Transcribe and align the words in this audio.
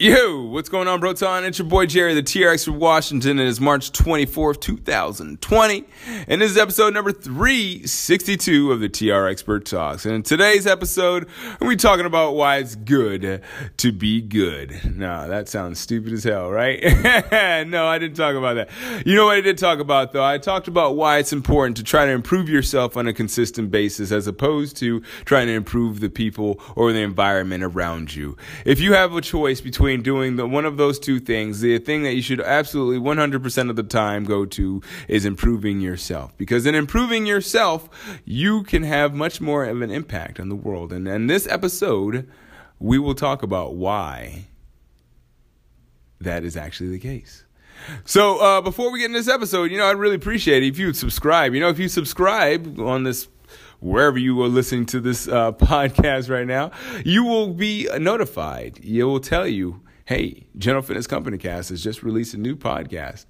Yo, 0.00 0.42
what's 0.44 0.68
going 0.68 0.86
on, 0.86 1.00
Broton? 1.00 1.42
It's 1.42 1.58
your 1.58 1.66
boy 1.66 1.84
Jerry, 1.84 2.14
the 2.14 2.22
TRX 2.22 2.66
from 2.66 2.78
Washington. 2.78 3.32
and 3.32 3.40
It 3.40 3.48
is 3.48 3.60
March 3.60 3.90
24th, 3.90 4.60
2020, 4.60 5.84
and 6.28 6.40
this 6.40 6.52
is 6.52 6.56
episode 6.56 6.94
number 6.94 7.10
362 7.10 8.70
of 8.70 8.78
the 8.78 8.88
TR 8.88 9.26
Expert 9.26 9.66
Talks. 9.66 10.06
And 10.06 10.14
in 10.14 10.22
today's 10.22 10.68
episode, 10.68 11.26
we're 11.60 11.74
talking 11.74 12.06
about 12.06 12.36
why 12.36 12.58
it's 12.58 12.76
good 12.76 13.42
to 13.78 13.90
be 13.90 14.20
good. 14.20 14.96
Now, 14.96 15.26
that 15.26 15.48
sounds 15.48 15.80
stupid 15.80 16.12
as 16.12 16.22
hell, 16.22 16.48
right? 16.48 16.80
no, 17.66 17.88
I 17.88 17.98
didn't 17.98 18.16
talk 18.16 18.36
about 18.36 18.54
that. 18.54 18.70
You 19.04 19.16
know 19.16 19.24
what 19.24 19.38
I 19.38 19.40
did 19.40 19.58
talk 19.58 19.80
about, 19.80 20.12
though? 20.12 20.24
I 20.24 20.38
talked 20.38 20.68
about 20.68 20.94
why 20.94 21.18
it's 21.18 21.32
important 21.32 21.76
to 21.78 21.82
try 21.82 22.06
to 22.06 22.12
improve 22.12 22.48
yourself 22.48 22.96
on 22.96 23.08
a 23.08 23.12
consistent 23.12 23.72
basis 23.72 24.12
as 24.12 24.28
opposed 24.28 24.76
to 24.76 25.00
trying 25.24 25.48
to 25.48 25.54
improve 25.54 25.98
the 25.98 26.08
people 26.08 26.60
or 26.76 26.92
the 26.92 27.00
environment 27.00 27.64
around 27.64 28.14
you. 28.14 28.36
If 28.64 28.78
you 28.78 28.92
have 28.92 29.12
a 29.12 29.20
choice 29.20 29.60
between 29.60 29.88
doing 30.02 30.36
the 30.36 30.46
one 30.46 30.64
of 30.64 30.76
those 30.76 30.98
two 30.98 31.20
things, 31.20 31.60
the 31.60 31.78
thing 31.78 32.02
that 32.02 32.14
you 32.14 32.22
should 32.22 32.40
absolutely 32.40 32.98
100% 32.98 33.70
of 33.70 33.76
the 33.76 33.82
time 33.82 34.24
go 34.24 34.44
to 34.46 34.82
is 35.08 35.24
improving 35.24 35.80
yourself. 35.80 36.36
Because 36.36 36.66
in 36.66 36.74
improving 36.74 37.26
yourself, 37.26 37.88
you 38.24 38.62
can 38.62 38.82
have 38.82 39.14
much 39.14 39.40
more 39.40 39.64
of 39.64 39.82
an 39.82 39.90
impact 39.90 40.40
on 40.40 40.48
the 40.48 40.56
world. 40.56 40.92
And 40.92 41.06
in 41.06 41.26
this 41.26 41.46
episode, 41.46 42.28
we 42.78 42.98
will 42.98 43.14
talk 43.14 43.42
about 43.42 43.74
why 43.74 44.46
that 46.20 46.44
is 46.44 46.56
actually 46.56 46.90
the 46.90 46.98
case. 46.98 47.44
So 48.04 48.38
uh, 48.38 48.60
before 48.60 48.90
we 48.90 49.00
get 49.00 49.06
into 49.06 49.20
this 49.20 49.28
episode, 49.28 49.70
you 49.70 49.78
know, 49.78 49.86
I'd 49.86 49.96
really 49.96 50.16
appreciate 50.16 50.62
it 50.62 50.68
if 50.68 50.78
you 50.78 50.92
subscribe. 50.92 51.54
You 51.54 51.60
know, 51.60 51.68
if 51.68 51.78
you 51.78 51.88
subscribe 51.88 52.78
on 52.80 53.04
this 53.04 53.28
wherever 53.80 54.18
you 54.18 54.40
are 54.42 54.48
listening 54.48 54.86
to 54.86 55.00
this 55.00 55.28
uh, 55.28 55.52
podcast 55.52 56.28
right 56.28 56.46
now, 56.46 56.72
you 57.04 57.24
will 57.24 57.52
be 57.52 57.88
notified. 57.98 58.78
It 58.82 59.04
will 59.04 59.20
tell 59.20 59.46
you, 59.46 59.82
hey, 60.08 60.42
General 60.56 60.80
Fitness 60.80 61.06
Company 61.06 61.36
Cast 61.36 61.68
has 61.68 61.84
just 61.84 62.02
released 62.02 62.32
a 62.32 62.38
new 62.38 62.56
podcast. 62.56 63.26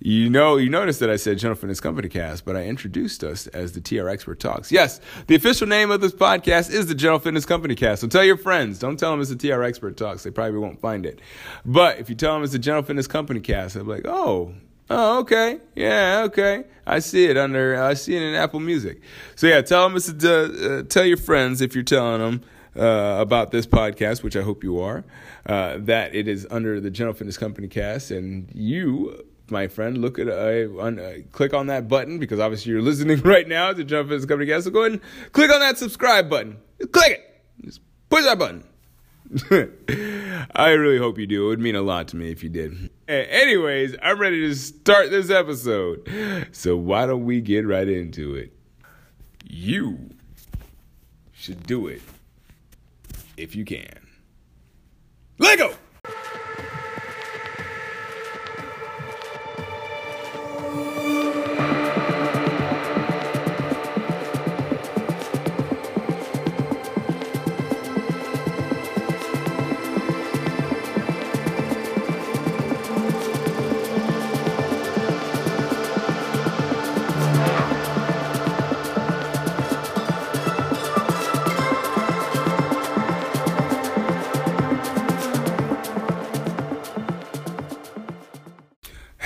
You 0.00 0.28
know, 0.28 0.56
you 0.56 0.68
noticed 0.68 0.98
that 0.98 1.08
I 1.10 1.14
said 1.14 1.38
General 1.38 1.54
Fitness 1.54 1.78
Company 1.78 2.08
Cast, 2.08 2.44
but 2.44 2.56
I 2.56 2.64
introduced 2.64 3.22
us 3.22 3.46
as 3.46 3.70
the 3.70 3.80
TR 3.80 4.08
Expert 4.08 4.40
Talks. 4.40 4.72
Yes, 4.72 5.00
the 5.28 5.36
official 5.36 5.68
name 5.68 5.92
of 5.92 6.00
this 6.00 6.10
podcast 6.10 6.72
is 6.72 6.88
the 6.88 6.96
General 6.96 7.20
Fitness 7.20 7.46
Company 7.46 7.76
Cast. 7.76 8.00
So 8.00 8.08
tell 8.08 8.24
your 8.24 8.36
friends. 8.36 8.80
Don't 8.80 8.98
tell 8.98 9.12
them 9.12 9.20
it's 9.20 9.30
the 9.30 9.36
TR 9.36 9.62
Expert 9.62 9.96
Talks. 9.96 10.24
They 10.24 10.32
probably 10.32 10.58
won't 10.58 10.80
find 10.80 11.06
it. 11.06 11.20
But 11.64 12.00
if 12.00 12.08
you 12.08 12.16
tell 12.16 12.34
them 12.34 12.42
it's 12.42 12.52
the 12.52 12.58
General 12.58 12.82
Fitness 12.82 13.06
Company 13.06 13.38
Cast, 13.38 13.74
they'll 13.74 13.84
be 13.84 13.90
like, 13.90 14.06
oh, 14.06 14.54
Oh, 14.90 15.20
okay. 15.20 15.60
Yeah, 15.76 16.22
okay. 16.24 16.64
I 16.84 16.98
see 16.98 17.26
it 17.26 17.36
under. 17.36 17.80
I 17.80 17.94
see 17.94 18.16
it 18.16 18.22
in 18.22 18.34
Apple 18.34 18.58
Music. 18.58 19.02
So 19.36 19.46
yeah, 19.46 19.60
tell 19.60 19.86
them 19.86 19.96
it's 19.96 20.08
a, 20.08 20.78
uh, 20.78 20.82
tell 20.84 21.04
your 21.04 21.18
friends 21.18 21.60
if 21.60 21.74
you're 21.74 21.84
telling 21.84 22.20
them 22.20 22.42
uh, 22.76 23.16
about 23.20 23.50
this 23.50 23.66
podcast, 23.66 24.22
which 24.22 24.36
I 24.36 24.42
hope 24.42 24.62
you 24.62 24.80
are, 24.80 25.04
uh, 25.46 25.78
that 25.80 26.14
it 26.14 26.28
is 26.28 26.46
under 26.50 26.80
the 26.80 26.90
General 26.90 27.14
Fitness 27.14 27.38
Company 27.38 27.68
cast, 27.68 28.10
and 28.10 28.48
you. 28.54 29.24
My 29.50 29.66
friend, 29.66 29.96
look 29.96 30.18
at 30.18 30.28
uh, 30.28 30.30
uh, 30.78 31.12
click 31.32 31.54
on 31.54 31.68
that 31.68 31.88
button 31.88 32.18
because 32.18 32.38
obviously 32.38 32.70
you're 32.72 32.82
listening 32.82 33.18
right 33.24 33.48
now 33.48 33.72
to 33.72 33.82
General 33.82 34.06
Fitness 34.08 34.26
Company 34.26 34.50
Cast. 34.50 34.66
So 34.66 34.70
go 34.70 34.80
ahead 34.80 34.92
and 34.92 35.32
click 35.32 35.50
on 35.50 35.60
that 35.60 35.78
subscribe 35.78 36.28
button. 36.28 36.58
Click 36.92 37.12
it. 37.12 37.64
Just 37.64 37.80
push 38.10 38.24
that 38.24 38.38
button. 38.38 38.62
I 40.54 40.72
really 40.72 40.98
hope 40.98 41.18
you 41.18 41.26
do. 41.26 41.46
It 41.46 41.48
would 41.48 41.60
mean 41.60 41.76
a 41.76 41.82
lot 41.82 42.08
to 42.08 42.16
me 42.16 42.30
if 42.30 42.42
you 42.42 42.50
did. 42.50 42.90
Anyways, 43.08 43.96
I'm 44.02 44.18
ready 44.18 44.40
to 44.46 44.54
start 44.54 45.10
this 45.10 45.30
episode. 45.30 46.46
So 46.52 46.76
why 46.76 47.06
don't 47.06 47.24
we 47.24 47.40
get 47.40 47.66
right 47.66 47.88
into 47.88 48.34
it? 48.34 48.52
You 49.48 50.10
should 51.32 51.66
do 51.66 51.86
it 51.86 52.02
if 53.38 53.54
you 53.54 53.64
can. 53.64 54.07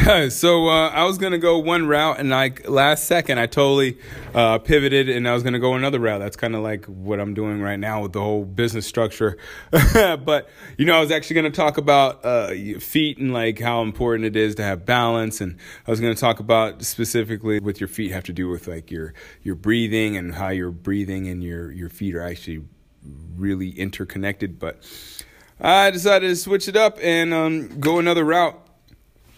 so 0.30 0.68
uh, 0.68 0.88
I 0.88 1.04
was 1.04 1.16
gonna 1.16 1.38
go 1.38 1.58
one 1.58 1.86
route, 1.86 2.18
and 2.18 2.30
like 2.30 2.68
last 2.68 3.04
second, 3.04 3.38
I 3.38 3.46
totally 3.46 3.98
uh, 4.34 4.58
pivoted, 4.58 5.08
and 5.08 5.28
I 5.28 5.34
was 5.34 5.44
gonna 5.44 5.60
go 5.60 5.74
another 5.74 6.00
route. 6.00 6.18
That's 6.18 6.34
kind 6.34 6.56
of 6.56 6.62
like 6.62 6.86
what 6.86 7.20
I'm 7.20 7.34
doing 7.34 7.60
right 7.60 7.78
now 7.78 8.02
with 8.02 8.12
the 8.12 8.20
whole 8.20 8.44
business 8.44 8.84
structure. 8.84 9.38
but 9.70 10.48
you 10.76 10.86
know, 10.86 10.96
I 10.96 11.00
was 11.00 11.12
actually 11.12 11.36
gonna 11.36 11.50
talk 11.50 11.78
about 11.78 12.24
uh, 12.24 12.48
feet 12.80 13.18
and 13.18 13.32
like 13.32 13.60
how 13.60 13.82
important 13.82 14.26
it 14.26 14.34
is 14.34 14.56
to 14.56 14.64
have 14.64 14.84
balance, 14.84 15.40
and 15.40 15.56
I 15.86 15.90
was 15.92 16.00
gonna 16.00 16.16
talk 16.16 16.40
about 16.40 16.82
specifically 16.82 17.60
what 17.60 17.80
your 17.80 17.88
feet 17.88 18.10
have 18.10 18.24
to 18.24 18.32
do 18.32 18.48
with 18.48 18.66
like 18.66 18.90
your 18.90 19.14
your 19.42 19.54
breathing 19.54 20.16
and 20.16 20.34
how 20.34 20.48
your 20.48 20.72
breathing 20.72 21.28
and 21.28 21.44
your 21.44 21.70
your 21.70 21.90
feet 21.90 22.16
are 22.16 22.22
actually 22.22 22.64
really 23.36 23.70
interconnected. 23.70 24.58
But 24.58 24.82
I 25.60 25.92
decided 25.92 26.26
to 26.26 26.34
switch 26.34 26.66
it 26.66 26.74
up 26.74 26.98
and 27.00 27.32
um, 27.32 27.78
go 27.78 28.00
another 28.00 28.24
route 28.24 28.61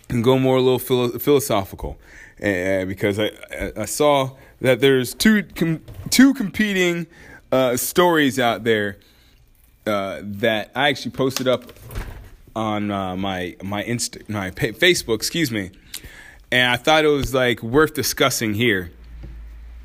and 0.09 0.23
go 0.23 0.39
more 0.39 0.57
a 0.57 0.61
little 0.61 0.79
philo- 0.79 1.19
philosophical. 1.19 1.99
Uh, 2.43 2.85
because 2.85 3.19
I, 3.19 3.31
I 3.77 3.85
saw 3.85 4.33
that 4.61 4.81
there's 4.81 5.15
two 5.15 5.45
com- 5.55 5.83
two 6.11 6.35
competing 6.35 7.07
uh, 7.53 7.77
stories 7.77 8.39
out 8.39 8.65
there 8.65 8.99
uh, 9.87 10.21
that 10.23 10.71
I 10.75 10.89
actually 10.89 11.13
posted 11.13 11.47
up 11.47 11.73
on 12.57 12.91
uh, 12.91 13.17
my 13.17 13.57
my 13.63 13.85
Insta 13.85 14.29
my 14.29 14.51
pa- 14.51 14.67
Facebook, 14.67 15.17
excuse 15.17 15.51
me, 15.51 15.71
and 16.51 16.73
I 16.73 16.77
thought 16.77 17.05
it 17.05 17.09
was 17.09 17.33
like 17.33 17.63
worth 17.63 17.95
discussing 17.95 18.55
here. 18.55 18.91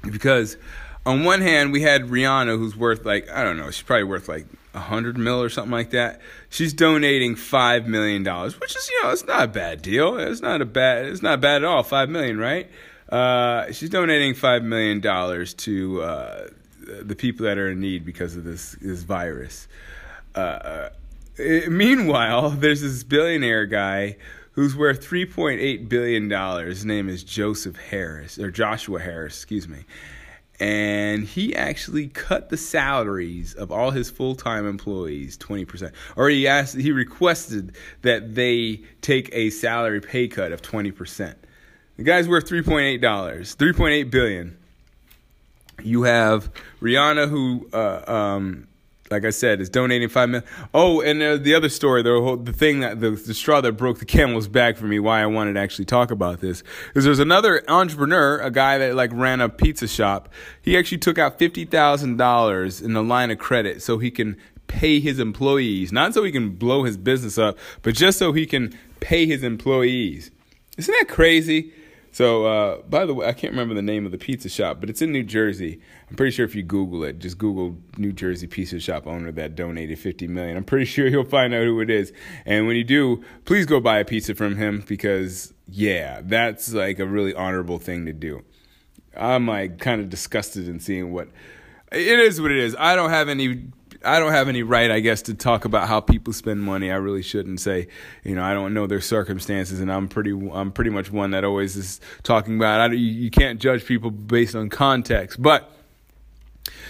Because 0.01 0.57
on 1.05 1.23
one 1.23 1.41
hand 1.41 1.71
we 1.71 1.81
had 1.81 2.03
Rihanna 2.03 2.57
who's 2.57 2.75
worth 2.75 3.05
like 3.05 3.29
I 3.29 3.43
don't 3.43 3.57
know 3.57 3.69
she's 3.71 3.83
probably 3.83 4.05
worth 4.05 4.27
like 4.27 4.45
a 4.79 4.83
hundred 4.83 5.17
mil 5.17 5.41
or 5.41 5.49
something 5.49 5.71
like 5.71 5.91
that. 5.91 6.21
She's 6.49 6.73
donating 6.73 7.35
five 7.35 7.87
million 7.87 8.23
dollars, 8.23 8.59
which 8.59 8.75
is 8.75 8.89
you 8.89 9.03
know 9.03 9.11
it's 9.11 9.25
not 9.25 9.43
a 9.43 9.47
bad 9.47 9.81
deal. 9.81 10.17
It's 10.17 10.41
not 10.41 10.61
a 10.61 10.65
bad 10.65 11.05
it's 11.05 11.21
not 11.21 11.41
bad 11.41 11.63
at 11.63 11.65
all. 11.65 11.83
Five 11.83 12.09
million, 12.09 12.37
right? 12.37 12.69
Uh, 13.09 13.71
she's 13.71 13.89
donating 13.89 14.33
five 14.33 14.63
million 14.63 15.01
dollars 15.01 15.53
to 15.55 16.01
uh, 16.01 16.47
the 17.01 17.15
people 17.15 17.45
that 17.45 17.57
are 17.57 17.71
in 17.71 17.79
need 17.79 18.05
because 18.05 18.35
of 18.35 18.43
this 18.43 18.75
this 18.81 19.03
virus. 19.03 19.67
Uh, 20.33 20.89
meanwhile, 21.67 22.49
there's 22.61 22.81
this 22.81 23.03
billionaire 23.03 23.65
guy 23.65 24.15
who's 24.53 24.75
worth 24.75 25.03
three 25.03 25.25
point 25.25 25.59
eight 25.59 25.89
billion 25.89 26.29
dollars. 26.29 26.77
His 26.77 26.85
name 26.85 27.09
is 27.09 27.23
Joseph 27.23 27.75
Harris 27.75 28.39
or 28.39 28.49
Joshua 28.49 28.99
Harris, 28.99 29.35
excuse 29.35 29.67
me 29.67 29.85
and 30.59 31.23
he 31.23 31.55
actually 31.55 32.07
cut 32.07 32.49
the 32.49 32.57
salaries 32.57 33.53
of 33.53 33.71
all 33.71 33.91
his 33.91 34.09
full-time 34.09 34.67
employees 34.67 35.37
20% 35.37 35.91
or 36.15 36.29
he 36.29 36.47
asked 36.47 36.75
he 36.75 36.91
requested 36.91 37.75
that 38.01 38.35
they 38.35 38.81
take 39.01 39.29
a 39.31 39.49
salary 39.49 40.01
pay 40.01 40.27
cut 40.27 40.51
of 40.51 40.61
20% 40.61 41.35
the 41.99 42.05
guy's 42.05 42.29
worth 42.29 42.47
3.8 42.47 43.01
dollars 43.01 43.57
3.8 43.57 44.09
billion. 44.09 44.57
You 45.83 46.03
have 46.03 46.49
rihanna 46.81 47.27
who 47.29 47.69
uh, 47.73 48.09
um, 48.09 48.69
like 49.11 49.25
I 49.25 49.29
said, 49.31 49.61
is 49.61 49.69
donating 49.69 50.09
five 50.09 50.29
million. 50.29 50.47
Oh, 50.73 51.01
and 51.01 51.21
uh, 51.21 51.37
the 51.37 51.55
other 51.55 51.69
story, 51.69 52.01
the 52.01 52.11
whole, 52.11 52.37
the 52.37 52.53
thing 52.53 52.79
that 52.81 52.99
the, 52.99 53.11
the 53.11 53.33
straw 53.33 53.61
that 53.61 53.73
broke 53.73 53.99
the 53.99 54.05
camel's 54.05 54.47
back 54.47 54.77
for 54.77 54.85
me, 54.85 54.99
why 54.99 55.21
I 55.21 55.25
wanted 55.25 55.53
to 55.53 55.59
actually 55.59 55.85
talk 55.85 56.11
about 56.11 56.41
this, 56.41 56.63
is 56.95 57.03
there's 57.03 57.19
another 57.19 57.63
entrepreneur, 57.67 58.39
a 58.39 58.51
guy 58.51 58.77
that 58.77 58.95
like 58.95 59.11
ran 59.13 59.41
a 59.41 59.49
pizza 59.49 59.87
shop. 59.87 60.29
He 60.61 60.77
actually 60.77 60.99
took 60.99 61.17
out 61.17 61.39
fifty 61.39 61.65
thousand 61.65 62.17
dollars 62.17 62.81
in 62.81 62.93
the 62.93 63.03
line 63.03 63.31
of 63.31 63.37
credit 63.39 63.81
so 63.81 63.97
he 63.97 64.11
can 64.11 64.37
pay 64.67 64.99
his 64.99 65.19
employees, 65.19 65.91
not 65.91 66.13
so 66.13 66.23
he 66.23 66.31
can 66.31 66.51
blow 66.51 66.83
his 66.83 66.95
business 66.95 67.37
up, 67.37 67.57
but 67.81 67.95
just 67.95 68.19
so 68.19 68.33
he 68.33 68.45
can 68.45 68.77
pay 68.99 69.25
his 69.25 69.43
employees. 69.43 70.29
Isn't 70.77 70.93
that 70.99 71.07
crazy? 71.07 71.73
So, 72.11 72.45
uh, 72.45 72.81
by 72.83 73.05
the 73.05 73.13
way, 73.13 73.27
I 73.27 73.33
can't 73.33 73.53
remember 73.53 73.75
the 73.75 73.81
name 73.81 74.05
of 74.05 74.11
the 74.11 74.17
pizza 74.17 74.49
shop, 74.49 74.79
but 74.79 74.89
it's 74.89 75.01
in 75.01 75.11
New 75.11 75.23
Jersey. 75.23 75.79
I'm 76.09 76.15
pretty 76.15 76.31
sure 76.31 76.45
if 76.45 76.55
you 76.55 76.63
Google 76.63 77.03
it, 77.03 77.19
just 77.19 77.37
Google 77.37 77.77
New 77.97 78.11
Jersey 78.11 78.47
pizza 78.47 78.79
shop 78.79 79.05
owner 79.05 79.31
that 79.33 79.55
donated 79.55 79.99
50 79.99 80.27
million. 80.27 80.57
I'm 80.57 80.63
pretty 80.63 80.85
sure 80.93 81.07
you'll 81.07 81.23
find 81.23 81.53
out 81.53 81.63
who 81.63 81.79
it 81.81 81.89
is. 81.89 82.11
And 82.45 82.67
when 82.67 82.75
you 82.75 82.83
do, 82.83 83.23
please 83.45 83.65
go 83.65 83.79
buy 83.79 83.99
a 83.99 84.05
pizza 84.05 84.33
from 84.33 84.55
him 84.57 84.83
because, 84.87 85.53
yeah, 85.67 86.21
that's 86.23 86.73
like 86.73 86.99
a 86.99 87.05
really 87.05 87.33
honorable 87.33 87.77
thing 87.77 88.05
to 88.05 88.13
do. 88.13 88.43
I'm 89.15 89.47
like 89.47 89.79
kind 89.79 90.01
of 90.01 90.09
disgusted 90.09 90.67
in 90.67 90.79
seeing 90.79 91.11
what 91.11 91.27
it 91.91 92.19
is. 92.19 92.39
What 92.41 92.51
it 92.51 92.57
is. 92.57 92.75
I 92.77 92.95
don't 92.95 93.09
have 93.09 93.29
any 93.29 93.67
I 94.03 94.19
don't 94.19 94.31
have 94.31 94.47
any 94.47 94.63
right, 94.63 94.89
I 94.89 95.01
guess, 95.01 95.23
to 95.23 95.33
talk 95.33 95.65
about 95.65 95.87
how 95.87 95.99
people 95.99 96.31
spend 96.31 96.61
money. 96.61 96.89
I 96.89 96.95
really 96.95 97.21
shouldn't 97.21 97.59
say, 97.59 97.87
you 98.23 98.33
know, 98.33 98.43
I 98.43 98.53
don't 98.53 98.73
know 98.73 98.87
their 98.87 99.01
circumstances, 99.01 99.81
and 99.81 99.91
I'm 99.91 100.07
pretty, 100.07 100.31
I'm 100.53 100.71
pretty 100.71 100.89
much 100.89 101.11
one 101.11 101.31
that 101.31 101.43
always 101.43 101.75
is 101.75 101.99
talking 102.23 102.55
about. 102.55 102.91
I, 102.91 102.93
you, 102.93 103.29
can't 103.29 103.59
judge 103.59 103.85
people 103.85 104.09
based 104.09 104.55
on 104.55 104.69
context, 104.69 105.41
but 105.41 105.71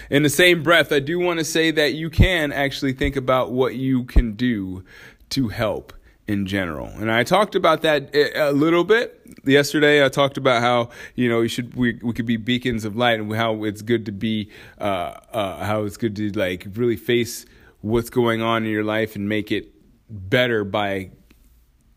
in 0.10 0.24
the 0.24 0.30
same 0.30 0.62
breath, 0.62 0.92
I 0.92 1.00
do 1.00 1.20
want 1.20 1.40
to 1.40 1.46
say 1.46 1.72
that 1.72 1.94
you 1.94 2.10
can 2.10 2.52
actually 2.52 2.94
think 2.94 3.16
about 3.16 3.52
what 3.52 3.76
you 3.76 4.04
can 4.04 4.34
do 4.34 4.84
to 5.30 5.48
help 5.48 5.94
in 6.30 6.46
general. 6.46 6.86
And 6.86 7.12
I 7.12 7.24
talked 7.24 7.56
about 7.56 7.81
that 7.81 8.16
a 8.16 8.52
little 8.52 8.84
bit 8.84 9.20
yesterday. 9.46 10.06
I 10.06 10.10
talked 10.10 10.38
about 10.38 10.62
how 10.62 10.90
you 11.16 11.28
know 11.28 11.40
we 11.40 11.48
should 11.48 11.76
we 11.76 12.00
we 12.04 12.14
could 12.14 12.28
be 12.28 12.38
beacons 12.38 12.86
of 12.86 12.96
light 12.96 13.20
and 13.20 13.34
how 13.36 13.64
it's 13.64 13.81
good 13.81 14.06
to 14.06 14.12
be 14.12 14.52
uh, 14.80 15.16
uh, 15.34 15.66
how 15.66 15.86
it's 15.86 15.98
good 15.98 16.16
to 16.18 16.31
like 16.34 16.68
really 16.76 16.98
face 16.98 17.48
what's 17.81 18.12
going 18.12 18.44
on 18.44 18.64
in 18.64 18.70
your 18.70 18.84
life 18.84 19.16
and 19.16 19.28
make 19.28 19.52
it 19.52 19.74
better 20.08 20.64
by 20.64 21.10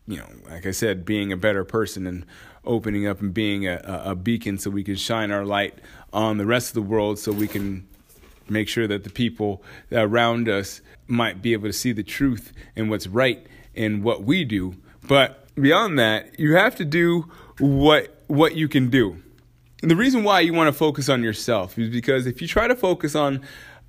you 0.07 0.17
know 0.17 0.27
like 0.49 0.65
I 0.65 0.71
said 0.71 1.05
being 1.05 1.31
a 1.31 1.37
better 1.37 1.63
person 1.63 2.07
and 2.07 2.25
opening 2.65 3.05
up 3.05 3.21
and 3.21 3.35
being 3.35 3.67
a, 3.67 3.81
a 4.03 4.15
beacon 4.15 4.57
so 4.57 4.71
we 4.71 4.83
can 4.83 4.95
shine 4.95 5.29
our 5.29 5.45
light 5.45 5.75
on 6.11 6.37
the 6.39 6.45
rest 6.47 6.69
of 6.69 6.73
the 6.73 6.81
world 6.81 7.19
so 7.19 7.31
we 7.31 7.47
can 7.47 7.87
make 8.49 8.67
sure 8.67 8.87
that 8.87 9.03
the 9.03 9.11
people 9.11 9.61
around 9.91 10.49
us 10.49 10.81
might 11.05 11.39
be 11.43 11.53
able 11.53 11.67
to 11.67 11.73
see 11.73 11.91
the 11.91 12.03
truth 12.03 12.51
and 12.75 12.89
what's 12.89 13.05
right 13.05 13.45
in 13.73 14.03
what 14.03 14.23
we 14.23 14.43
do. 14.43 14.75
But 15.07 15.45
beyond 15.55 15.99
that, 15.99 16.39
you 16.39 16.55
have 16.55 16.75
to 16.77 16.85
do 16.85 17.29
what 17.59 18.23
what 18.27 18.55
you 18.55 18.67
can 18.67 18.89
do. 18.89 19.17
And 19.81 19.91
the 19.91 19.95
reason 19.95 20.23
why 20.23 20.39
you 20.39 20.53
want 20.53 20.69
to 20.69 20.73
focus 20.73 21.09
on 21.09 21.21
yourself 21.23 21.77
is 21.77 21.89
because 21.89 22.25
if 22.25 22.41
you 22.41 22.47
try 22.47 22.67
to 22.67 22.75
focus 22.75 23.15
on 23.15 23.41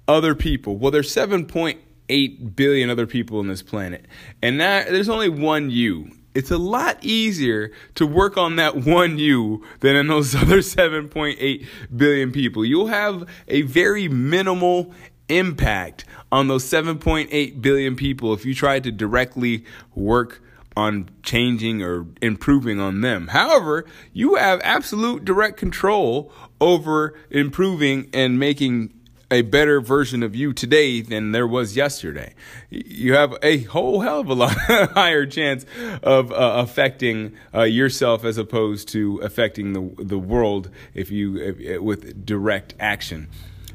other 0.09 0.35
people, 0.35 0.77
well, 0.77 0.91
there's 0.91 1.15
7.8 1.15 2.57
billion 2.57 2.91
other 2.91 3.07
people 3.07 3.39
on 3.39 3.47
this 3.47 3.63
planet, 3.63 4.07
and 4.43 4.61
that 4.61 4.89
there's 4.89 5.09
only 5.09 5.29
one 5.29 5.71
you. 5.71 6.11
It's 6.35 6.51
a 6.51 6.59
lot 6.59 6.99
easier 7.01 7.71
to 7.95 8.07
work 8.07 8.37
on 8.37 8.57
that 8.57 8.79
one 8.79 9.21
you 9.21 9.65
than 9.81 9.95
in 9.95 10.09
those 10.09 10.35
other 10.43 10.59
7.8 10.59 11.67
billion 11.97 12.33
people. 12.33 12.65
You'll 12.65 12.89
have 12.89 13.29
a 13.47 13.63
very 13.63 14.09
minimal 14.09 14.93
impact 15.29 16.05
on 16.31 16.49
those 16.49 16.65
7.8 16.65 17.63
billion 17.63 17.97
people 17.97 18.33
if 18.33 18.45
you 18.45 18.55
try 18.55 18.81
to 18.81 18.91
directly 18.91 19.65
work 19.95 20.43
on 20.77 21.09
changing 21.23 21.83
or 21.83 22.07
improving 22.21 22.81
on 22.81 23.01
them. 23.01 23.29
However, 23.29 23.85
you 24.13 24.35
have 24.35 24.61
absolute 24.63 25.25
direct 25.25 25.57
control 25.57 26.33
over 26.61 27.19
improving 27.31 28.11
and 28.13 28.39
making 28.39 28.93
a 29.31 29.43
better 29.43 29.81
version 29.81 30.23
of 30.23 30.37
you 30.37 30.53
today 30.53 31.01
than 31.01 31.33
there 31.33 31.47
was 31.47 31.77
yesterday. 31.77 32.35
You 32.71 33.15
have 33.15 33.35
a 33.43 33.63
whole 33.65 34.01
hell 34.01 34.21
of 34.21 34.29
a 34.29 34.35
lot 34.35 34.53
higher 34.93 35.27
chance 35.27 35.65
of 36.03 36.31
uh, 36.31 36.35
affecting 36.57 37.37
uh, 37.53 37.63
yourself 37.63 38.25
as 38.25 38.39
opposed 38.39 38.89
to 38.89 39.19
affecting 39.19 39.73
the 39.73 40.05
the 40.05 40.19
world 40.19 40.71
if 40.93 41.11
you 41.11 41.37
if, 41.39 41.81
with 41.81 42.25
direct 42.25 42.75
action. 42.79 43.29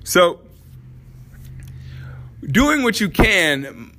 So 0.04 0.40
doing 2.41 2.83
what 2.83 3.00
you 3.00 3.09
can 3.09 3.95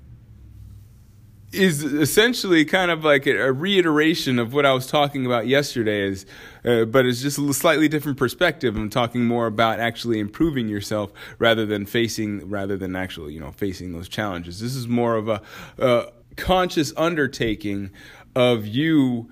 is 1.53 1.83
essentially 1.83 2.65
kind 2.65 2.91
of 2.91 3.05
like 3.05 3.27
a, 3.27 3.53
reiteration 3.53 4.39
of 4.39 4.55
what 4.55 4.65
I 4.65 4.73
was 4.73 4.87
talking 4.87 5.27
about 5.27 5.49
yesterday 5.49 6.03
is 6.03 6.25
uh, 6.65 6.85
but 6.85 7.07
it's 7.07 7.23
just 7.23 7.39
a 7.39 7.55
slightly 7.55 7.89
different 7.89 8.19
perspective. 8.19 8.77
I'm 8.77 8.91
talking 8.91 9.25
more 9.25 9.47
about 9.47 9.81
actually 9.81 10.21
improving 10.21 10.69
yourself 10.69 11.13
rather 11.39 11.67
than 11.67 11.87
facing 11.87 12.49
rather 12.49 12.77
than 12.77 12.95
actually, 12.95 13.35
you 13.35 13.41
know, 13.41 13.51
facing 13.51 13.93
those 13.93 14.09
challenges. 14.09 14.61
This 14.61 14.77
is 14.77 14.87
more 14.87 15.17
of 15.17 15.29
a, 15.29 15.43
a 15.79 16.13
conscious 16.37 16.93
undertaking 16.97 17.91
of 18.37 18.67
you 18.67 19.31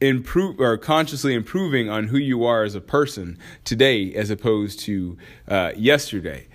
improve 0.00 0.60
or 0.60 0.78
consciously 0.78 1.34
improving 1.34 1.90
on 1.90 2.06
who 2.06 2.18
you 2.18 2.44
are 2.44 2.62
as 2.62 2.74
a 2.74 2.80
person 2.80 3.36
today 3.64 4.14
as 4.14 4.30
opposed 4.30 4.78
to 4.80 5.18
uh, 5.48 5.72
yesterday. 5.76 6.46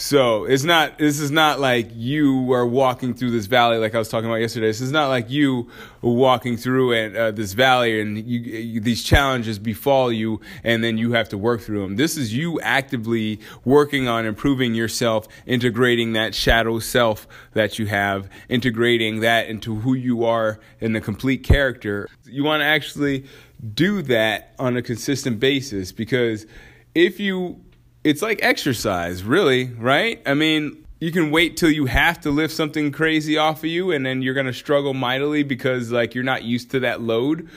So 0.00 0.44
it's 0.44 0.62
not. 0.62 0.96
This 0.98 1.18
is 1.18 1.32
not 1.32 1.58
like 1.58 1.90
you 1.92 2.52
are 2.52 2.64
walking 2.64 3.14
through 3.14 3.32
this 3.32 3.46
valley, 3.46 3.78
like 3.78 3.96
I 3.96 3.98
was 3.98 4.08
talking 4.08 4.30
about 4.30 4.36
yesterday. 4.36 4.68
This 4.68 4.80
is 4.80 4.92
not 4.92 5.08
like 5.08 5.28
you 5.28 5.70
walking 6.02 6.56
through 6.56 6.92
it, 6.92 7.16
uh, 7.16 7.32
this 7.32 7.52
valley, 7.52 8.00
and 8.00 8.16
you, 8.16 8.38
you, 8.38 8.80
these 8.80 9.02
challenges 9.02 9.58
befall 9.58 10.12
you, 10.12 10.40
and 10.62 10.84
then 10.84 10.98
you 10.98 11.14
have 11.14 11.28
to 11.30 11.36
work 11.36 11.62
through 11.62 11.82
them. 11.82 11.96
This 11.96 12.16
is 12.16 12.32
you 12.32 12.60
actively 12.60 13.40
working 13.64 14.06
on 14.06 14.24
improving 14.24 14.72
yourself, 14.72 15.26
integrating 15.46 16.12
that 16.12 16.32
shadow 16.32 16.78
self 16.78 17.26
that 17.54 17.80
you 17.80 17.86
have, 17.86 18.30
integrating 18.48 19.18
that 19.18 19.48
into 19.48 19.80
who 19.80 19.94
you 19.94 20.24
are 20.24 20.60
in 20.78 20.92
the 20.92 21.00
complete 21.00 21.42
character. 21.42 22.08
You 22.24 22.44
want 22.44 22.60
to 22.60 22.66
actually 22.66 23.26
do 23.74 24.02
that 24.02 24.54
on 24.60 24.76
a 24.76 24.82
consistent 24.82 25.40
basis 25.40 25.90
because 25.90 26.46
if 26.94 27.18
you 27.18 27.64
it's 28.08 28.22
like 28.22 28.40
exercise, 28.42 29.22
really, 29.22 29.66
right? 29.66 30.22
I 30.24 30.32
mean, 30.32 30.86
you 30.98 31.12
can 31.12 31.30
wait 31.30 31.58
till 31.58 31.70
you 31.70 31.84
have 31.84 32.18
to 32.22 32.30
lift 32.30 32.54
something 32.54 32.90
crazy 32.90 33.36
off 33.36 33.58
of 33.58 33.66
you 33.66 33.90
and 33.90 34.04
then 34.04 34.22
you're 34.22 34.32
going 34.32 34.46
to 34.46 34.52
struggle 34.54 34.94
mightily 34.94 35.42
because 35.42 35.92
like 35.92 36.14
you're 36.14 36.24
not 36.24 36.42
used 36.42 36.70
to 36.70 36.80
that 36.80 37.02
load 37.02 37.50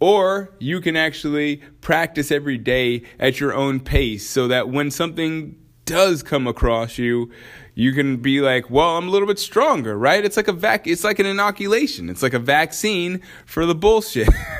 or 0.00 0.54
you 0.58 0.80
can 0.80 0.96
actually 0.96 1.58
practice 1.82 2.32
every 2.32 2.56
day 2.56 3.02
at 3.18 3.38
your 3.38 3.52
own 3.52 3.78
pace 3.78 4.26
so 4.26 4.48
that 4.48 4.70
when 4.70 4.90
something 4.90 5.54
does 5.84 6.22
come 6.22 6.46
across 6.46 6.96
you 6.96 7.30
you 7.80 7.94
can 7.94 8.18
be 8.18 8.42
like, 8.42 8.68
well, 8.68 8.98
I'm 8.98 9.08
a 9.08 9.10
little 9.10 9.26
bit 9.26 9.38
stronger, 9.38 9.96
right? 9.96 10.22
It's 10.22 10.36
like 10.36 10.48
a 10.48 10.52
vac, 10.52 10.86
it's 10.86 11.02
like 11.02 11.18
an 11.18 11.24
inoculation. 11.24 12.10
It's 12.10 12.22
like 12.22 12.34
a 12.34 12.38
vaccine 12.38 13.22
for 13.46 13.64
the 13.64 13.74
bullshit. 13.74 14.28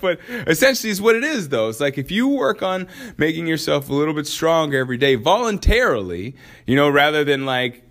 but 0.00 0.18
essentially 0.46 0.90
it's 0.90 0.98
what 0.98 1.14
it 1.14 1.24
is 1.24 1.50
though. 1.50 1.68
It's 1.68 1.80
like 1.80 1.98
if 1.98 2.10
you 2.10 2.26
work 2.26 2.62
on 2.62 2.88
making 3.18 3.46
yourself 3.46 3.90
a 3.90 3.92
little 3.92 4.14
bit 4.14 4.26
stronger 4.26 4.78
every 4.78 4.96
day 4.96 5.14
voluntarily, 5.14 6.36
you 6.66 6.74
know, 6.74 6.88
rather 6.88 7.22
than 7.22 7.44
like 7.44 7.82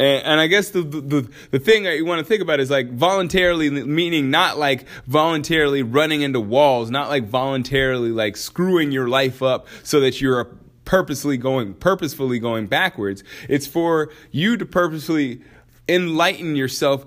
and, 0.00 0.40
I 0.40 0.48
guess 0.48 0.70
the, 0.70 0.82
the 0.82 1.30
the 1.52 1.60
thing 1.60 1.84
that 1.84 1.96
you 1.96 2.04
want 2.04 2.18
to 2.18 2.24
think 2.24 2.42
about 2.42 2.58
is 2.58 2.70
like 2.70 2.90
voluntarily, 2.90 3.70
meaning 3.70 4.32
not 4.32 4.58
like 4.58 4.88
voluntarily 5.06 5.84
running 5.84 6.22
into 6.22 6.40
walls, 6.40 6.90
not 6.90 7.08
like 7.08 7.28
voluntarily 7.28 8.10
like 8.10 8.36
screwing 8.36 8.90
your 8.90 9.06
life 9.06 9.44
up 9.44 9.68
so 9.84 10.00
that 10.00 10.20
you're 10.20 10.50
purposely 10.92 11.38
going 11.38 11.72
purposefully 11.72 12.38
going 12.38 12.66
backwards. 12.66 13.24
It's 13.48 13.66
for 13.66 14.12
you 14.30 14.58
to 14.58 14.66
purposely 14.66 15.40
enlighten 15.88 16.54
yourself, 16.54 17.06